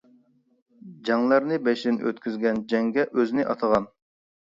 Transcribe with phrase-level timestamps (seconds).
[1.09, 3.91] جەڭلەرنى بېشىدىن ئۆتكۈزگەن جەڭگە ئۆزىنى ئاتىغان.